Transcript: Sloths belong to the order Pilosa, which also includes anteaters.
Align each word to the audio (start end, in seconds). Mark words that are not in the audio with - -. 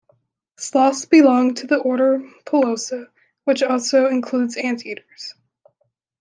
Sloths 0.57 1.05
belong 1.05 1.53
to 1.53 1.67
the 1.67 1.77
order 1.77 2.27
Pilosa, 2.47 3.09
which 3.43 3.61
also 3.61 4.07
includes 4.07 4.57
anteaters. 4.57 5.35